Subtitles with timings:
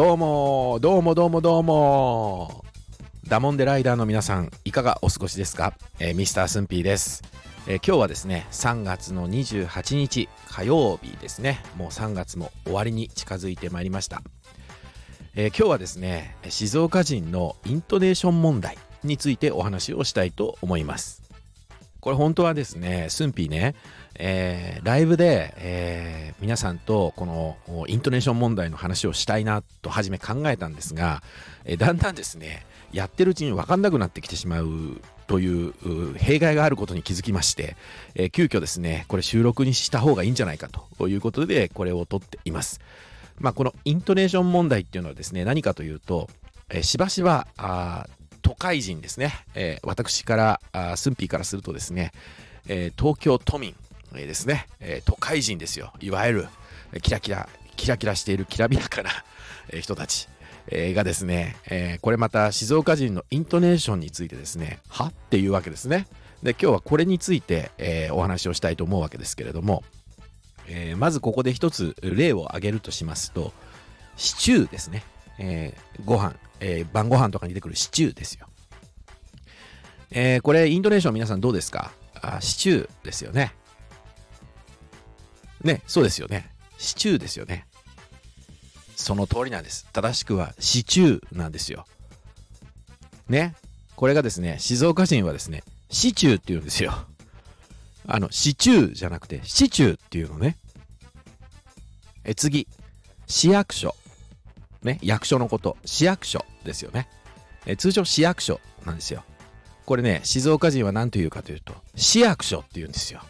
[0.00, 2.64] どうも、どうもどうもどうも。
[3.28, 7.22] ダモンデライダーの皆さん、いかがお過ごしですか、えー、ミスタースンピーです、
[7.66, 11.62] えー、今日はですね、3月の28日火曜日ですね。
[11.76, 14.22] もう3月も終わりに近づいてまいりました。
[15.34, 21.29] えー、今日はですね、静岡人のイントネーション問題についてお話をしたいと思います。
[22.00, 23.74] これ本当はですね、スンピーね、
[24.18, 31.22] えー、ライブで、えー、皆さんとこのイントネーション問題の話をしたいなと初め考えたんですが、
[31.64, 37.76] えー、だんだんですね、やってるうちに分かんなくなってきてしまうという弊害があることに気づきまして、
[38.14, 42.80] えー、急遽ですね、これ収録にした方がいいんじゃないかということで、これを撮っています。
[43.38, 46.28] まあ、このイントネーション問題っていうのはですね、何かというと、
[46.68, 48.06] えー、しばしばあ
[48.42, 52.12] 都会人ですね、えー、私からあスンピーからするとですね、
[52.66, 53.74] えー、東京都民、
[54.14, 55.92] え、ですね、え都会人ですよ。
[56.00, 56.48] いわゆる
[57.02, 59.10] キラキラキラキラしているきらびやかな
[59.80, 60.28] 人たち、
[60.68, 66.06] えがですね、えこれまた静岡人のイントネーションについてですねはっていうわけですね。
[66.42, 69.84] で今日はこれについて、えお話をしたいと思うわけですけれども、
[70.66, 73.52] えまずここで一つ例を挙げるとしますと
[74.16, 75.02] シチューですね、
[75.38, 76.34] えー、ご飯。
[76.60, 78.46] えー、晩ご飯とかに出てくるシチューですよ。
[80.10, 81.92] えー、これ、インドネーション皆さんどうですか？
[82.22, 83.54] あシチューですよね。
[85.62, 86.50] ね、そうですよね。
[86.78, 87.66] シチューですよね。
[88.96, 89.86] その通りなんです。
[89.92, 91.86] 正しくはシチューなんですよ。
[93.28, 93.54] ね。
[93.96, 96.92] これがですね、静岡人はですね、シチューって言うんですよ。
[98.06, 100.56] あの、シチューじゃなくて、シチューっていうのね。
[102.24, 102.66] え、次。
[103.26, 103.94] 市役所。
[104.82, 107.08] ね、役所のこと、市役所ですよね。
[107.66, 109.22] え通常市役所なんですよ。
[109.84, 113.20] これね、静岡人は何と言うかというと、市役所って言うんですよ。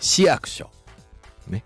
[0.00, 0.70] 市役所。
[1.46, 1.64] ね。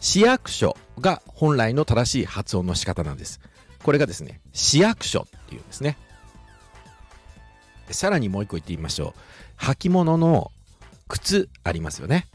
[0.00, 3.40] 市役所が本来の正しい発音の仕方なんです。
[3.82, 5.96] これがですね、市役所っていうんですね。
[7.90, 9.62] さらにもう一個言ってみましょう。
[9.62, 10.50] 履物の
[11.08, 12.26] 靴ありますよね。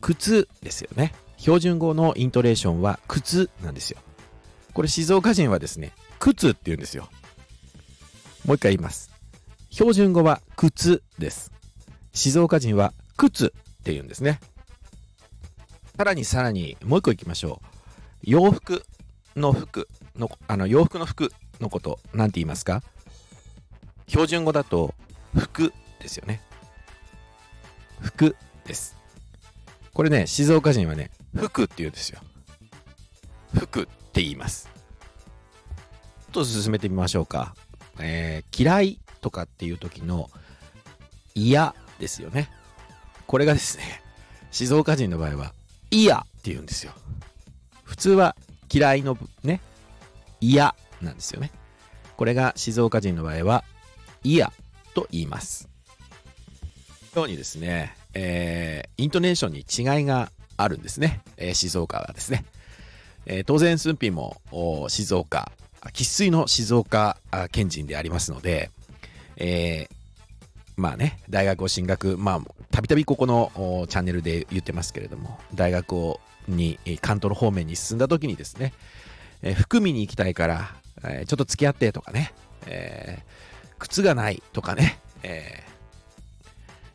[0.00, 1.14] 靴ですよね。
[1.38, 3.98] 標準語のイントレーションは靴なんですよ。
[4.78, 7.08] これ静岡人はですね、靴って言うんですよ。
[8.44, 9.10] もう一回言います。
[9.70, 11.50] 標準語は靴です。
[12.12, 13.50] 静岡人は靴っ
[13.82, 14.38] て言うんですね。
[15.96, 17.66] さらにさらにもう一個いきましょう。
[18.22, 18.84] 洋服
[19.34, 22.84] の服の、あの洋服の服のこと、なんて言いますか？
[24.06, 24.94] 標準語だと
[25.36, 26.40] 服ですよね。
[28.00, 28.96] 服です。
[29.92, 32.20] これね、静岡人はね、服って言うんですよ。
[33.78, 34.68] 服って言います。
[36.32, 37.54] ちょっと進めてみましょうか。
[38.00, 40.30] えー、嫌いとかっていう時の
[41.34, 42.50] 嫌ですよね。
[43.26, 44.02] これがですね、
[44.50, 45.54] 静岡人の場合は
[45.90, 46.92] 嫌って言うんですよ。
[47.84, 48.36] 普通は
[48.70, 49.60] 嫌いのね、
[50.40, 51.50] 嫌なんですよね。
[52.16, 53.64] これが静岡人の場合は
[54.22, 54.52] 嫌
[54.94, 55.68] と言います。
[57.14, 61.22] ようにですね、えー、イントネーションに違いがあるんですね。
[61.36, 62.44] えー、静岡はですね。
[63.28, 65.52] えー、当然、駿府も静岡、
[65.92, 67.18] 生粋の静岡
[67.52, 68.70] 県人でありますので、
[69.36, 69.94] えー、
[70.76, 72.40] まあね、大学を進学、まあ、
[72.70, 78.72] たびたびここのチャンネルで言ってますけれども、大学をに、関東の方面に進んだ時にですね、
[79.42, 80.74] えー、服見に行きたいから、
[81.04, 82.32] えー、ちょっと付き合ってとかね、
[82.66, 85.64] えー、靴がないとかね、え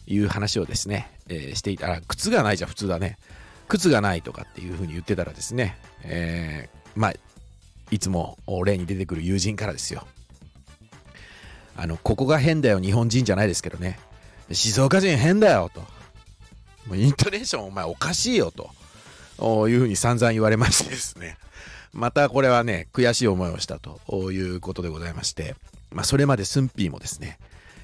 [0.08, 3.20] ー、いう話をですね、えー、していたら、靴がないじゃ普通だね。
[3.68, 7.14] 靴がないとかっていうふうに言ってたらですね、えー、まあ、
[7.92, 10.08] いつも例に出てくる友人からですよ。
[11.76, 14.00] あの、ここが変だよ、日本人じゃないですけどね。
[14.52, 15.82] 静岡人変だよ、と。
[16.88, 21.38] もうイントネーションお前おかしいよ、というふうに散々言われましてですね。
[21.94, 25.56] またこれはね、悔しい思いをしたということでございまして、
[25.92, 27.38] まあ、それまでスンピーもですね、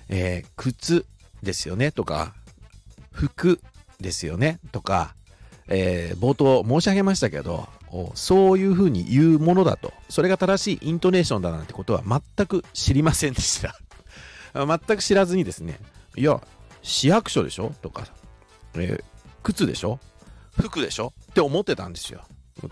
[0.09, 1.05] えー、靴
[1.43, 2.33] ですよね、とか、
[3.11, 3.59] 服
[3.99, 5.15] ですよね、とか、
[5.71, 7.69] えー、冒頭申し上げましたけど、
[8.15, 13.75] そういうふうに言うものだと、それが正しいイントネーションだなんてことは全く知りませんでした。
[14.53, 15.79] 全く知らずにですね、
[16.15, 16.41] いや、
[16.81, 17.73] 市役所でしょ？
[17.81, 18.07] とか、
[18.73, 19.03] えー、
[19.43, 19.99] 靴でしょ？
[20.59, 21.13] 服でしょ？
[21.31, 22.21] って思ってたんですよ。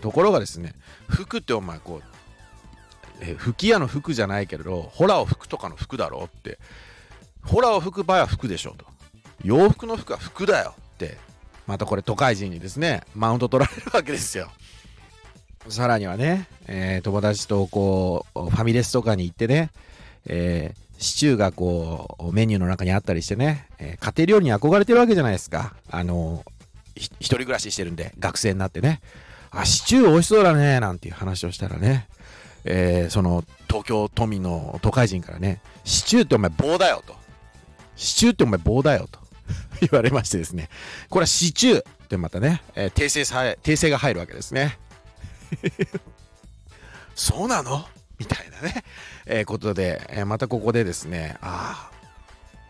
[0.00, 0.74] ところがですね、
[1.08, 2.08] 服ってお前こう、
[3.20, 6.58] えー、吹き矢の服じゃないけれど、ホラーを吹くとかの服だろって、
[7.42, 8.84] ホラーを吹く場合は服でしょと。
[9.44, 11.16] 洋服の服は服だよって
[11.68, 14.50] またこれ都会人にですね、マウント取られるわけですよ。
[15.68, 19.70] さらにはね、えー、友達とこう、ファミレスとかに行ってね、
[20.24, 25.74] えー、シチューがこう、メニューの中にあったりしてね、えー、家庭料理に憧れてるわけじゃないですか。
[25.90, 26.42] あの
[26.96, 29.02] 一人暮らししてるんで、学生になってね。
[29.50, 32.08] あ、シチュー美味しそうだね、なんていう話をしたらね、
[32.64, 37.14] えーその東京都民の都会人からね、シチューってお前棒だよと。
[37.94, 39.27] シチューってお前棒だよと
[39.90, 40.68] 言われましてですね、
[41.08, 44.78] これはシチューってまたね、えー訂正さ訂正が入るわけですね。
[47.14, 47.86] そうなの？
[48.18, 48.84] みたいなね、
[49.26, 51.96] えーことで、えーまたここでですね、ああ、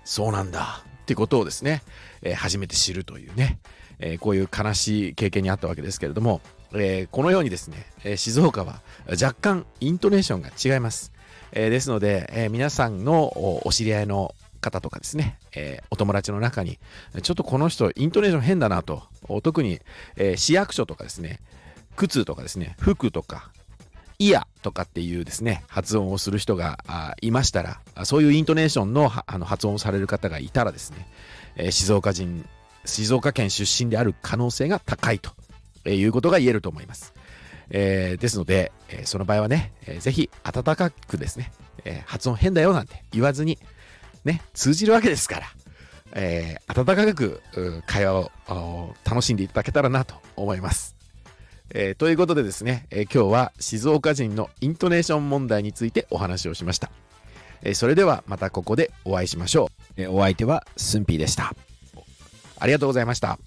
[0.04, 0.84] そうなんだ。
[1.02, 1.82] ってことをですね、
[2.22, 3.58] えー初めて知るというね、
[3.98, 6.40] えーこういう悲しい経験にあったわけですけれども、
[6.72, 11.12] えーこのようにですね、え静岡は若干イントネーションが違います。
[11.52, 14.34] えですので、え皆さんのお知り合いの
[14.70, 16.78] 方とかですね、えーお友達の中に、
[17.22, 19.02] ちょっとこの人イントネーション変だなと、
[19.42, 19.80] 特に、
[20.16, 21.40] えー市役所とかですね、
[21.96, 23.50] 靴とかですね、服とか、
[24.18, 26.78] イヤとかっていうですね、発音をする人が
[27.22, 31.08] いましたら、そういうイントネーションのあの発音をされる方がいたらですね、
[31.56, 32.44] えー静岡人、
[32.84, 35.30] 静岡県出身である可能性が高いと
[35.84, 37.14] えいうことが言えると思います。
[37.70, 41.52] えーですので、えーその場合はね、えーぜひ温かくですね、
[41.84, 43.58] えー発音変だよなんて言わずに、
[44.28, 45.46] ね、通じるわけですから、
[46.12, 50.94] えー温かくう会話をお楽しんでいただけたらなと思います。
[51.70, 56.90] えーということでですね、えー今日は静岡人のイントネーション問題についてお話をしました。
[57.62, 60.02] えーそれではまたここでお会いしましょう。
[60.02, 61.54] えーお相手はスンピーでした。
[62.60, 63.38] ありがとうございました。